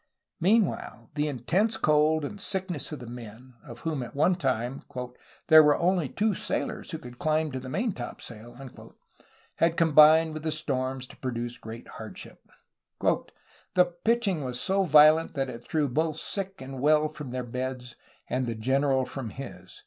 Meanwhile 0.39 1.11
the 1.13 1.27
intense 1.27 1.77
cold 1.77 2.25
and 2.25 2.39
the 2.39 2.43
sickness 2.43 2.91
of 2.91 2.97
the 2.97 3.05
men, 3.05 3.53
of 3.63 3.81
whom 3.81 4.01
at 4.01 4.15
one 4.15 4.33
time 4.33 4.81
"there 5.45 5.61
were 5.61 5.77
only 5.77 6.09
two 6.09 6.33
sailors 6.33 6.89
who 6.89 6.97
could 6.97 7.19
climb 7.19 7.51
to 7.51 7.59
the 7.59 7.69
maintopsail," 7.69 8.71
had 9.57 9.77
combined 9.77 10.33
with 10.33 10.41
the 10.41 10.51
storms 10.51 11.05
to 11.05 11.17
produce 11.17 11.59
great 11.59 11.87
hardship. 11.87 12.39
"The 12.99 13.85
pitching 14.03 14.43
was 14.43 14.59
so 14.59 14.85
violent 14.85 15.35
that 15.35 15.51
it 15.51 15.67
threw 15.67 15.87
both 15.87 16.15
sick 16.17 16.61
and 16.61 16.79
well 16.79 17.07
from 17.07 17.29
their 17.29 17.43
beds 17.43 17.95
and 18.27 18.47
the 18.47 18.55
general 18.55 19.05
from 19.05 19.29
his. 19.29 19.79